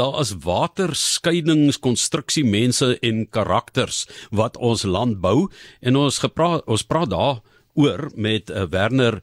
[0.00, 5.48] daar is waterskeidingskonstruksie mense en karakters wat ons land bou
[5.84, 7.40] en ons gepraat ons praat daar
[7.78, 9.20] oor met uh, Werner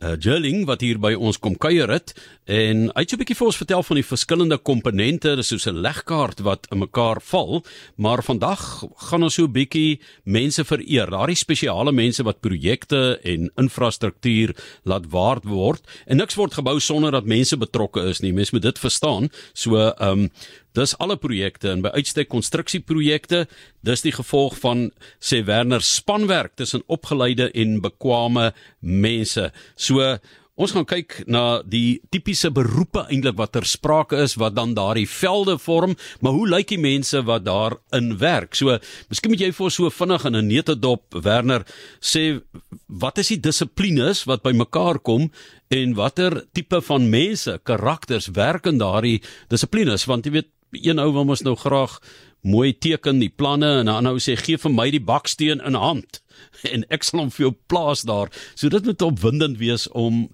[0.00, 2.14] uh, Jerling wat hier by ons kom kuier het
[2.50, 5.66] en hy het so 'n bietjie vir ons vertel van die verskillende komponente, dis soos
[5.66, 7.64] 'n legkaart wat in mekaar val,
[7.96, 13.50] maar vandag gaan ons so 'n bietjie mense vereer, daardie spesiale mense wat projekte en
[13.56, 18.32] infrastruktuur laat waard word en niks word gebou sonder dat mense betrokke is nie.
[18.32, 19.28] Mense moet dit verstaan.
[19.54, 20.30] So ehm um,
[20.78, 23.46] Dis alle projekte en by uitstek konstruksieprojekte,
[23.82, 29.50] dis die gevolg van sê Werner spanwerk tussen opgeleide en bekwame mense.
[29.76, 30.18] So
[30.60, 35.06] Ons gaan kyk na die tipiese beroepe eintlik wat ter sprake is wat dan daardie
[35.08, 38.58] velde vorm, maar hoe lyk die mense wat daarin werk?
[38.58, 38.76] So,
[39.08, 41.64] miskien moet jy vir so vinnig in 'n netedop Werner
[42.00, 42.42] sê
[42.88, 45.30] wat is die dissiplines wat bymekaar kom
[45.70, 51.12] en watter tipe van mense, karakters werk in daardie dissiplines want jy weet een ou
[51.12, 51.98] wil mos nou graag
[52.40, 55.74] mooi teken die planne en 'n ander ou sê gee vir my die baksteen in
[55.74, 56.22] hand
[56.72, 58.30] en ek sal hom vir jou plaas daar.
[58.54, 60.30] So dit moet opwindend wees om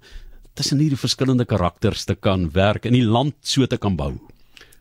[0.54, 4.14] tussen hierdie verskillende karakters te kan werk en die land so te kan bou.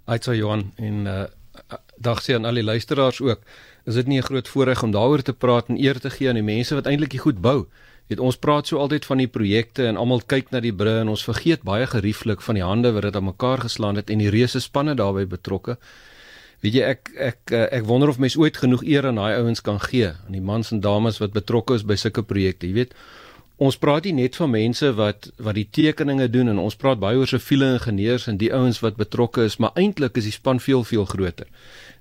[0.05, 1.25] Aitsa Johan en uh
[1.95, 3.39] dag sê aan al die luisteraars ook,
[3.87, 6.35] is dit nie 'n groot voorreg om daaroor te praat en eer te gee aan
[6.35, 7.67] die mense wat eintlik goed bou.
[8.05, 11.09] Weet ons praat so altyd van die projekte en almal kyk na die brûe en
[11.09, 14.29] ons vergeet baie gerieflik van die hande wat dit aan mekaar geslaan het en die
[14.29, 15.79] reuse spanne daarbey betrokke.
[16.61, 19.61] Weet jy ek ek ek, ek wonder of mens ooit genoeg eer aan daai ouens
[19.65, 22.69] kan gee aan die mans en dames wat betrokke is by sulke projekte.
[22.69, 22.93] Jy weet
[23.57, 27.15] ons praat nie net van mense wat wat die tekeninge doen en ons praat baie
[27.15, 30.83] oor siviele ingenieurs en die ouens wat betrokke is, maar eintlik is die span veel
[30.83, 31.47] veel groter.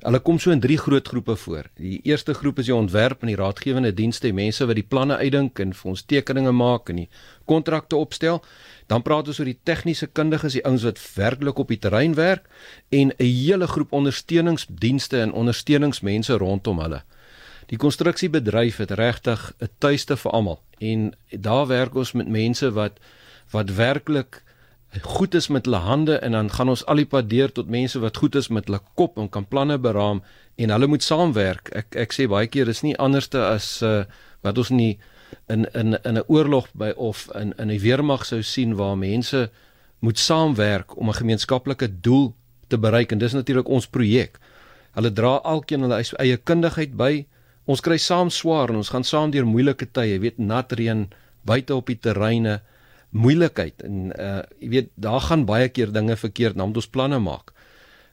[0.02, 1.70] Hulle kom so in drie groot groepe voor.
[1.78, 5.16] Die eerste groep is die ontwerp en die raadgewende dienste, die mense wat die planne
[5.16, 7.08] uitdink en vir ons tekeninge maak en die
[7.46, 8.42] kontrakte opstel.
[8.90, 12.50] Dan praat ons oor die tegniese kundiges, die ouens wat werklik op die terrein werk
[12.90, 17.04] en 'n hele groep ondersteuningsdienste en ondersteuningsmense rondom hulle.
[17.66, 22.98] Die konstruksiebedryf het regtig 'n tuiste vir almal en daar werk ons met mense wat
[23.50, 24.42] wat werklik
[25.02, 27.98] goed is met hulle hande en dan gaan ons al die pad deur tot mense
[27.98, 30.22] wat goed is met hulle kop en kan planne beraam
[30.54, 31.68] en hulle moet saamwerk.
[31.74, 34.04] Ek ek sê baie keer is nie anderste as uh,
[34.42, 34.98] wat ons nie
[35.48, 39.50] in in in 'n oorlog by of in in 'n weermag sou sien waar mense
[39.98, 42.34] moet saamwerk om 'n gemeenskaplike doel
[42.68, 44.38] te bereik en dis natuurlik ons projek.
[44.92, 47.26] Hulle dra alkeen hulle eie kundigheid by.
[47.66, 51.06] Ons kry saam swaar en ons gaan saam deur moeilike tye, weet, nat reën,
[51.48, 52.60] buite op die terreine
[53.14, 57.52] moeilikheid en uh jy weet daar gaan baie keer dinge verkeerd nadat ons planne maak.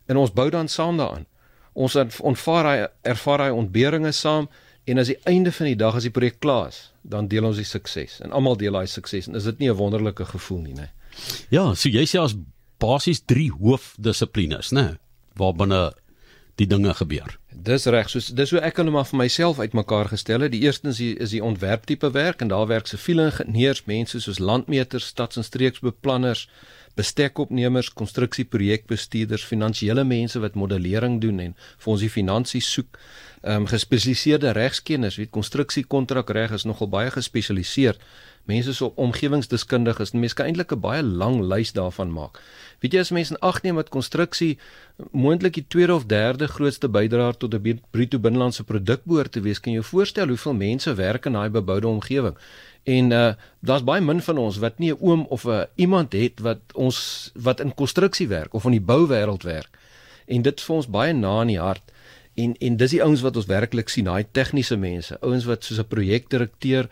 [0.08, 1.26] En ons bou dan saam daaraan.
[1.74, 2.78] Ons ontvaar hy
[3.14, 4.50] ervaar hy ontberinge saam
[4.86, 7.58] en as die einde van die dag as die projek klaar is, dan deel ons
[7.58, 10.74] die sukses en almal deel daai sukses en is dit nie 'n wonderlike gevoel nie,
[10.74, 10.90] nê?
[11.50, 12.36] Ja, so jy sê as
[12.80, 14.98] basies drie hoofdissiplines, nê,
[15.38, 15.94] waarbinne
[16.62, 17.38] die dinge gebeur.
[17.52, 20.54] Dis reg, so dis hoe ek hulle maar vir myself uitmekaar gestel het.
[20.54, 24.40] Die eerste is die, is die ontwerptipe werk en daar werk siviele ingenieurs, mense soos
[24.40, 26.48] landmeters, stads- en streeksbeplanners,
[27.00, 33.00] bestekopnemers, konstruksieprojekbestuurders, finansiële mense wat modellering doen en vir ons die finansies soek.
[33.42, 38.02] Ehm um, gespesialiseerde regskennis, weet konstruksiekontrakreg is nogal baie gespesialiseerd
[38.46, 42.42] mense so omgewingsdeskundiges en mense kan eintlik 'n baie lang lys daarvan maak.
[42.80, 44.58] Weet jy as mense in ag neem dat konstruksie
[45.12, 49.60] moontlik die tweede of derde grootste bydraer tot 'n bruto binnelandse produk behoort te wees,
[49.60, 52.36] kan jy jou voorstel hoeveel mense werk in daai beboude omgewing?
[52.84, 56.14] En uh daar's baie min van ons wat nie 'n oom of 'n uh, iemand
[56.14, 59.70] het wat ons wat in konstruksie werk of in die bouwêreld werk.
[60.26, 61.92] En dit vir ons baie na in die hart.
[62.34, 65.80] En en dis die ouens wat ons werklik sien, daai tegniese mense, ouens wat soos
[65.80, 66.90] 'n projekdirekteur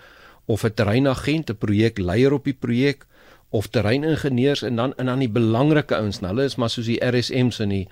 [0.50, 3.06] of 'n terreinagent, 'n projekleier op die projek
[3.50, 7.02] of terreiningenieurs en dan en dan die belangrike ouens, nou, hulle is maar soos die
[7.06, 7.88] RSM's in die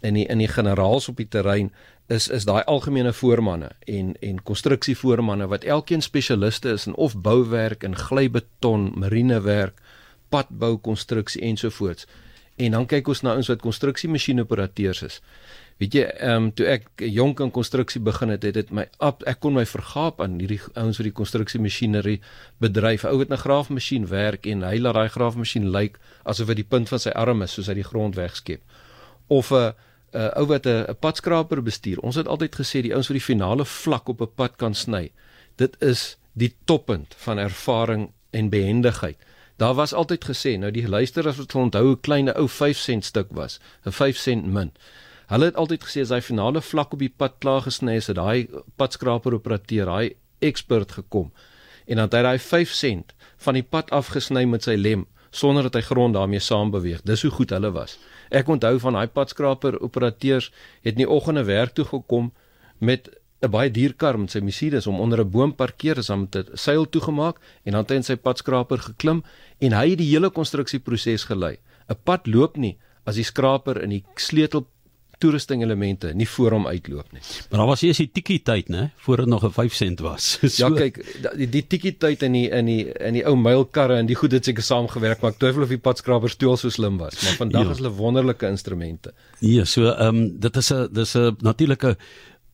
[0.00, 1.72] in die in die generaals op die terrein
[2.06, 7.84] is is daai algemene voormanne en en konstruksievoormanne wat elkeen spesialiste is in of bouwerk
[7.84, 9.80] en glybeton, marinewerk,
[10.28, 12.06] padbou, konstruksie ensovoorts.
[12.60, 15.18] En dan kyk ons na ons wat konstruksiemasjienoperateurs is.
[15.80, 19.22] Weet jy, ehm um, toe ek jonk in konstruksie begin het, het dit my ab,
[19.30, 22.18] ek kon my vergaap aan hierdie ouens wat die konstruksiemasjinerie
[22.60, 23.06] bedryf.
[23.08, 26.88] Ou het 'n graafmasjien werk en hy laat daai graafmasjien lyk asof dit die punt
[26.88, 28.60] van sy arm is soos hy die grond wegskep.
[29.28, 29.72] Of 'n
[30.12, 31.98] 'n ou wat 'n padskraper bestuur.
[32.00, 35.12] Ons het altyd gesê die ouens wat die finale vlak op 'n pad kan sny.
[35.56, 39.16] Dit is die toppunt van ervaring en behendigheid.
[39.60, 43.26] Daar was altyd gesê, nou die luisteraars wat onthou 'n klein ou 5 sent stuk
[43.30, 44.78] was, 'n 5 sent munt.
[45.26, 48.48] Hulle het altyd gesê as hy finale vlak op die pad klaar gesny het daai
[48.76, 51.32] padskraper operateur, daai ekspert gekom
[51.86, 55.62] en dan het hy daai 5 sent van die pad afgesny met sy lem sonder
[55.62, 57.02] dat hy grond daarmee saam beweeg.
[57.02, 57.98] Dis hoe goed hulle was.
[58.30, 60.52] Ek onthou van daai padskraper operateurs
[60.82, 62.32] het in die oggende werk toe gekom
[62.78, 63.10] met
[63.42, 66.36] 'n baie duur kar met sy Mercedes om onder 'n boom parkeer is dan met
[66.36, 69.22] 'n seil toegemaak en dan het hy in sy padskraper geklim
[69.58, 71.56] en hy het die hele konstruksieproses gelei.
[71.88, 74.66] 'n Pad loop nie as die skraper in die sleutel
[75.20, 77.20] toerusting elemente nie voor hom uitloop nie.
[77.50, 80.38] Maar daar was eers die tikkie tyd, né, voor dit nog 'n 5 sent was.
[80.40, 80.68] so.
[80.68, 81.00] Ja, kyk,
[81.36, 84.32] die, die tikkie tyd in die in die in die ou mylkarre en die goed
[84.32, 87.36] het seker saamgewerk, maar ek twyfel of die padskrapers toe al so slim was, maar
[87.36, 87.70] vandag ja.
[87.70, 89.12] is hulle wonderlike instrumente.
[89.40, 91.96] Ja, so ehm um, dit is 'n dis 'n natuurlike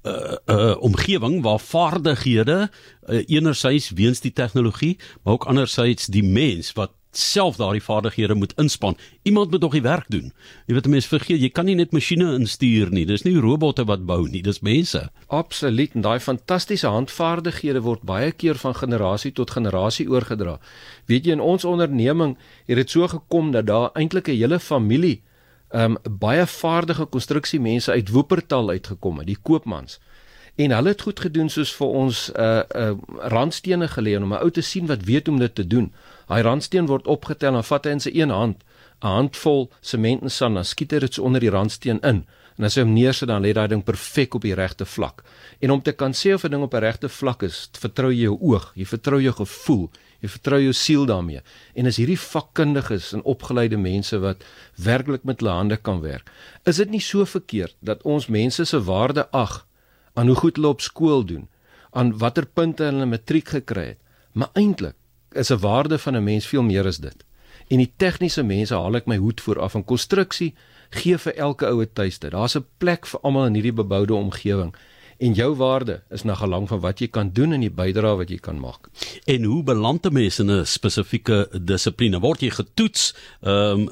[0.07, 2.71] 'n uh, uh, omgewing waar vaardighede
[3.07, 8.53] uh, enerzijds weens die tegnologie, maar ook anderzijds die mens wat self daardie vaardighede moet
[8.57, 8.97] inspann.
[9.23, 10.33] Iemand moet nog die werk doen.
[10.67, 13.07] Jy weet mense vergeet, jy kan nie net masjiene instuur nie.
[13.07, 15.07] Dis nie robotte wat bou nie, dis mense.
[15.27, 15.95] Absoluut.
[15.95, 20.59] En daai fantastiese handvaardighede word baie keer van generasie tot generasie oorgedra.
[21.07, 22.37] Weet jy in ons onderneming
[22.67, 25.23] het dit so gekom dat daar eintlik 'n hele familie
[25.81, 29.99] um, baie vaardige konstruksiemense uit Woopertal uitgekom het, die koopmans.
[30.57, 34.33] En hulle het goed gedoen soos vir ons 'n uh, 'n uh, randstene geleen om
[34.33, 35.93] 'n ou te sien wat weet om dit te doen.
[36.29, 38.65] Hy randsteen word opgetel en vat hy in sy een hand
[39.03, 42.25] 'n handvol sement en sand, dan skiet hy dit so onder die randsteen in.
[42.57, 45.23] En as hy hom neersit dan lê daai ding perfek op die regte vlak.
[45.61, 48.23] En om te kan sê of 'n ding op 'n regte vlak is, vertrou jy
[48.23, 51.41] jou oog, jy vertrou jou gevoel, jy vertrou jou siel daarmee.
[51.75, 54.45] En as hierdie vakkundiges en opgeleide mense wat
[54.77, 56.31] werklik met hulle hande kan werk,
[56.65, 59.67] is dit nie so verkeerd dat ons mense se waarde ag
[60.15, 61.49] aan hoe goed hulle op skool doen,
[61.93, 63.99] aan watter punte hulle matriek gekry het,
[64.33, 64.97] maar eintlik
[65.33, 67.25] is 'n waarde van 'n mens veel meer as dit.
[67.69, 70.55] En die tegniese mense haal ek my hoed voor af van konstruksie
[70.91, 72.31] gee vir elke oue tuiste.
[72.31, 74.75] Daar's 'n plek vir almal in hierdie beboude omgewing.
[75.19, 78.31] En jou waarde is na gelang van wat jy kan doen en die bydrae wat
[78.31, 78.89] jy kan maak.
[79.25, 82.21] En hoe beland 'n mens in 'n spesifieke dissipline?
[82.21, 83.15] Word jy getoets?
[83.43, 83.89] Ehm um,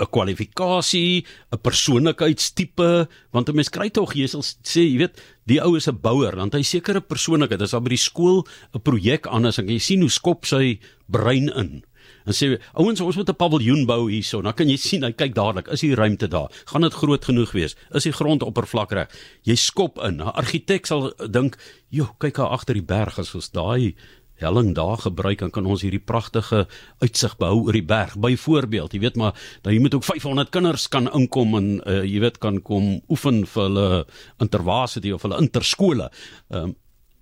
[0.00, 5.60] 'n kwalifikasie, 'n persoonlikheidstipe, want 'n mens kry tog jy sal sê, jy weet, die
[5.60, 7.62] ou is 'n bouer, dan hy sekere persoonlikheid.
[7.62, 11.48] As daar by die skool 'n projek anders, kan jy sien hoe skop sy brein
[11.48, 11.84] in.
[12.26, 14.42] En sê ouens ons moet 'n paviljoen bou hierso.
[14.42, 16.50] Dan kan jy sien hy kyk dadelik, is die ruimte daar?
[16.66, 17.76] Gaan dit groot genoeg wees?
[17.94, 19.08] Is die grond oppervlak reg?
[19.42, 20.16] Jy skop in.
[20.20, 21.56] 'n Argitek sal dink,
[21.90, 23.94] "Jo, kyk daar agter die berg as ons daai
[24.36, 26.66] helling daar gebruik dan kan ons hierdie pragtige
[26.98, 28.16] uitsig behou oor die berg.
[28.20, 32.20] Byvoorbeeld, jy weet maar, dat jy moet ook 500 kinders kan inkom en uh, jy
[32.24, 34.04] weet kan kom oefen vir hulle
[34.44, 36.10] intervarsity of hulle interskole.
[36.50, 36.76] Ehm um,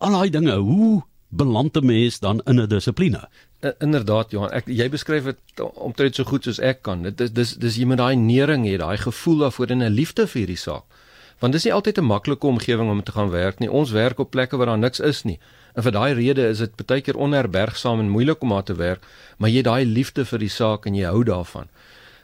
[0.05, 3.29] al daai dinge, hoe beland 'n mens dan in 'n dissipline?
[3.79, 7.03] Inderdaad Johan, ek jy beskryf dit omtrent so goed soos ek kan.
[7.07, 10.27] Dit is dis dis jy met daai nering hê, daai gevoel daarvoor en 'n liefde
[10.27, 10.85] vir hierdie saak.
[11.41, 13.71] Want dis nie altyd 'n maklike omgewing om te gaan werk nie.
[13.71, 15.39] Ons werk op plekke waar daar niks is nie.
[15.75, 19.03] En vir daai rede is dit baie keer onherbergsaam en moeilik om aan te werk,
[19.39, 21.69] maar jy het daai liefde vir die saak en jy hou daarvan.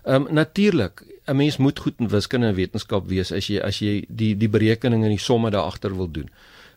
[0.04, 3.78] Ehm um, natuurlik, 'n mens moet goed in wiskunde en wetenskap wees as jy as
[3.78, 6.31] jy die die berekeninge en die somme daar agter wil doen.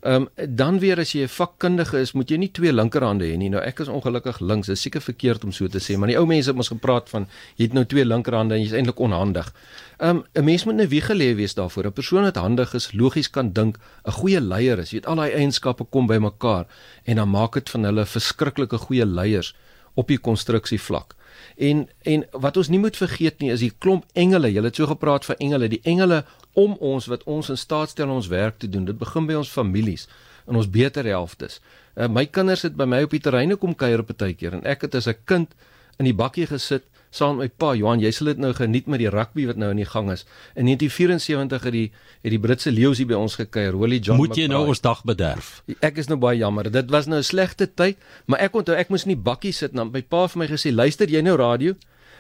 [0.04, 3.38] Ehm um, dan weer as jy 'n vakkundige is, moet jy nie twee linkerhande hê
[3.38, 3.50] nie.
[3.50, 4.68] Nou ek is ongelukkig links.
[4.68, 7.10] Dit is seker verkeerd om so te sê, maar die ou mense het ons gepraat
[7.10, 9.54] van jy het nou twee linkerhande en jy's eintlik onhandig.
[10.00, 11.86] Ehm um, 'n mens moet 'n wie geleë wees daarvoor.
[11.86, 14.92] 'n Persoon wat handig is, logies kan dink, 'n goeie leier is.
[14.92, 16.66] Jy weet al daai eienskappe kom bymekaar
[17.06, 19.56] en dan maak dit van hulle verskriklike goeie leiers
[19.94, 21.16] op die konstruksievlak.
[21.58, 24.52] En en wat ons nie moet vergeet nie is die klomp engele.
[24.52, 25.70] Jy het so gepraat van engele.
[25.70, 26.24] Die engele
[26.54, 28.86] om ons wat ons in staat stel om ons werk te doen.
[28.86, 30.08] Dit begin by ons families
[30.48, 31.60] en ons beter helftes.
[31.96, 34.66] Uh, my kinders het by my op die terreine kom kuier op 'n tydjie en
[34.66, 35.54] ek het as 'n kind
[36.00, 36.84] in die bakkie gesit
[37.14, 39.70] saam met my pa Johan, jy sal dit nou geniet met die rugby wat nou
[39.74, 40.26] in die gang is.
[40.58, 41.86] In 1974 het die
[42.24, 44.18] het die Britse leeu's hier by ons gekuier, Holly John.
[44.22, 45.60] Moet jy nou ons dag bederf?
[45.84, 46.72] Ek is nou baie jammer.
[46.72, 49.78] Dit was nou 'n slegte tyd, maar ek onthou ek moes in die bakkie sit
[49.78, 51.76] en my pa vir my gesê, "Luister jy nou radio?"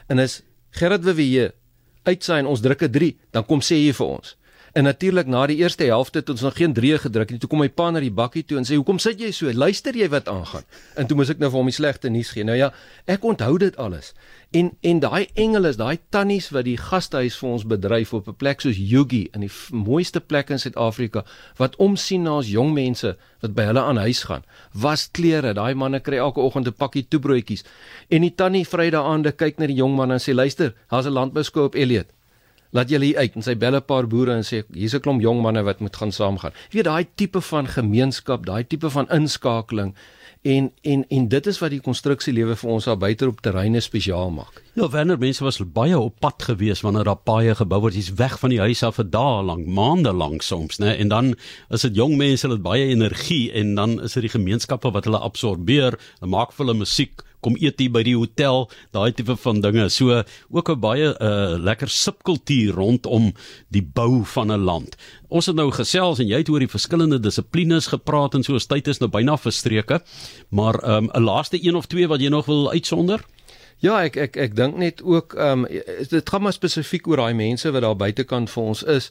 [0.10, 1.54] En is Gerard Wewe
[2.04, 4.36] uitsaai en ons drukke 3, dan kom sê jy vir ons.
[4.74, 7.38] En natuurlik na die eerste helfte het ons nog geen 3 gedruk nie.
[7.39, 9.53] Toe kom my pa na die bakkie toe en sê: "Hoekom sit jy so?
[9.53, 10.63] Luister jy wat aangaan?"
[10.96, 12.44] En toe moes ek nou vir hom die slegte nuus gee.
[12.44, 12.72] Nou ja,
[13.06, 14.13] ek onthou dit alles.
[14.51, 18.62] En en daai engele daai tannies wat die gastehuis vir ons bedryf op 'n plek
[18.62, 21.24] soos Yugi in die mooiste plek in Suid-Afrika
[21.58, 24.44] wat omsien na ons jong mense wat by hulle aan huis gaan.
[24.74, 27.63] Was klere, daai manne kry elke oggend 'n pakkie toebroodjies.
[28.10, 31.13] En die tannie Vrydag aande kyk na die jong man en sê: "Luister, daar's 'n
[31.13, 32.08] landbouskool op Elliot."
[32.74, 35.22] Laat julle hier uit en sy bel 'n paar boere en sê hier's 'n klomp
[35.22, 36.53] jong manne wat moet gaan saamgaan.
[36.72, 39.94] Jy weet daai tipe van gemeenskap, daai tipe van inskakeling
[40.44, 44.32] en en en dit is wat die konstruksielewe vir ons daar buite op terreine spesiaal
[44.32, 44.62] maak.
[44.75, 48.39] Ja, wanneer mense was baie op pad gewees wanneer daar paaie gebou word, jy's weg
[48.39, 50.98] van die huis af vir dae lank, maande lank soms, né?
[51.00, 51.36] En dan
[51.70, 55.06] is dit jong mense, hulle het baie energie en dan is dit die gemeenskappe wat
[55.06, 59.36] hulle absorbeer, hulle maak vir hulle musiek kom eet hier by die hotel, daai tipe
[59.44, 59.90] van dinge.
[59.90, 63.34] So ook 'n baie uh, lekker subkultuur rondom
[63.70, 64.96] die bou van 'n land.
[65.30, 68.88] Ons het nou gesels en jy het oor die verskillende dissiplines gepraat en so tyd
[68.88, 70.02] is nou byna verstreke.
[70.50, 73.26] Maar ehm, 'n um, laaste een of twee wat jy nog wil uitsonder?
[73.84, 77.34] Ja, ek ek ek dink net ook ehm um, dit gaan maar spesifiek oor daai
[77.34, 79.10] mense wat daar buitekant vir ons is.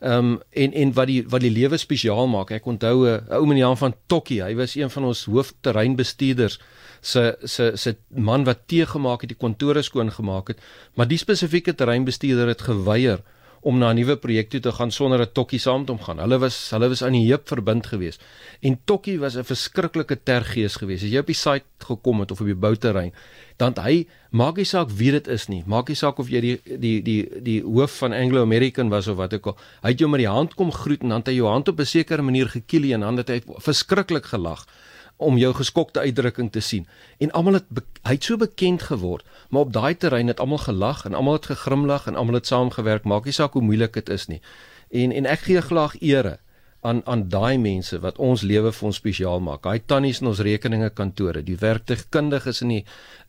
[0.00, 2.50] Ehm um, en en wat die wat die lewe spesiaal maak.
[2.50, 6.58] Ek onthou 'n ou meneer van Tokkie, hy was een van ons hoofterreinbestuurders
[7.04, 10.60] se se se man wat tee gemaak het, die kantore skoon gemaak het,
[10.94, 13.22] maar die spesifieke terreinbestuurder het geweier
[13.64, 16.18] om na 'n nuwe projek toe te gaan sonder 'n tokkie saam te omgaan.
[16.18, 18.20] Hulle was hulle was aan die heup verbind geweest.
[18.60, 21.04] En tokkie was 'n verskriklike tergees geweest.
[21.04, 23.12] As jy op die site gekom het of op die bouterrein,
[23.56, 25.62] dan hy maak nie saak wie dit is nie.
[25.66, 29.16] Maak nie saak of jy die die die die hoof van Anglo American was of
[29.16, 29.56] wat ook al.
[29.82, 31.78] Hy het jou met die hand kom groet en dan het hy jou hand op
[31.80, 34.66] 'n sekere manier gekielie en dan het hy verskriklik gelag
[35.16, 36.86] om jou geskokte uitdrukking te sien.
[37.18, 41.04] En almal het hy het so bekend geword, maar op daai terrein het almal gelag
[41.04, 44.26] en almal het gegrimlag en almal het saamgewerk, maak nie saak hoe moeilik dit is
[44.26, 44.40] nie.
[44.90, 46.38] En en ek gee graag ere
[46.84, 49.62] aan aan daai mense wat ons lewe vir ons spesiaal maak.
[49.64, 52.82] Daai tannies in ons rekeninge kantore, die werktuigkundiges in die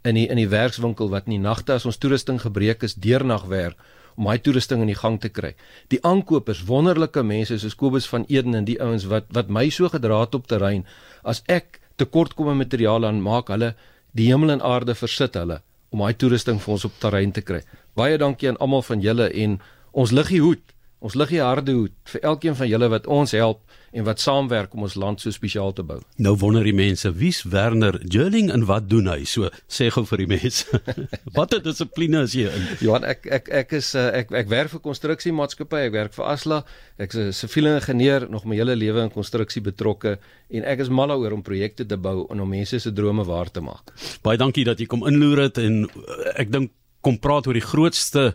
[0.04, 3.48] in die in die werkswinkel wat in die nagte as ons toerusting gebreek is, deernag
[3.52, 3.80] werk
[4.16, 5.54] om hy toerusting in die gang te kry.
[5.92, 9.90] Die aankopers, wonderlike mense soos Kobus van Eden en die ouens wat wat my so
[9.92, 10.86] gedra het op terrein
[11.24, 13.74] as ek tekortkomme materiaal aan maak hulle
[14.16, 15.62] die hemel en aarde versit hulle
[15.96, 17.62] om hy toerusting vir ons op terrein te kry.
[17.96, 19.60] Baie dankie aan almal van julle en
[19.96, 23.62] ons liggie hoed Ons lig die harde hoed vir elkeen van julle wat ons help
[23.96, 25.98] en wat saamwerk om ons land so spesiaal te bou.
[26.24, 29.24] Nou wonder die mense, wie's Werner Jurling en wat doen hy?
[29.28, 30.80] So sê gou vir die mense.
[31.38, 32.66] Watter dissipline is jy in?
[32.84, 36.62] Johan, ek ek ek is eh, ek ek werk vir konstruksiemaatskappy, ek werk vir Asla.
[36.98, 40.18] Ek is 'n siviele ingenieur, nog my hele lewe in konstruksie betrokke
[40.50, 43.52] en ek is mal daaroor om projekte te bou en om mense se drome waar
[43.52, 43.94] te maak.
[44.24, 46.72] Baie dankie dat jy kom inloer het en eh, ek dink
[47.06, 48.34] kom praat oor die grootste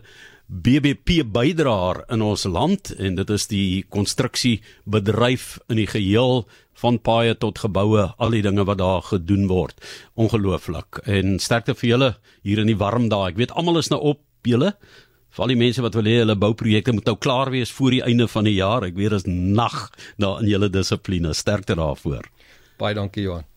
[0.51, 6.43] BBP bydraer in ons land en dit is die konstruksiebedryf in die geheel
[6.81, 9.79] van paaie tot geboue, al die dinge wat daar gedoen word.
[10.19, 10.99] Ongelooflik.
[11.07, 12.09] En sterkte vir julle
[12.43, 13.29] hier in die warm dae.
[13.31, 14.73] Ek weet almal is nou op julle.
[15.31, 18.03] Vir al die mense wat wil hê hulle bouprojekte moet nou klaar wees voor die
[18.03, 18.83] einde van die jaar.
[18.83, 19.85] Ek weet dit is nag
[20.19, 21.31] daar in julle dissipline.
[21.31, 22.27] Sterkte daarvoor.
[22.81, 23.47] Baie dankie Johan.